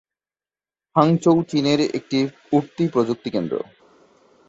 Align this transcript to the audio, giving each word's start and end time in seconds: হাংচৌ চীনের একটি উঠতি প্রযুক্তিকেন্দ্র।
হাংচৌ 0.95 1.35
চীনের 1.49 1.79
একটি 1.97 2.19
উঠতি 2.51 2.83
প্রযুক্তিকেন্দ্র। 2.87 3.55